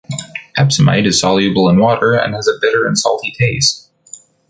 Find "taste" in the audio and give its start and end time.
3.39-3.91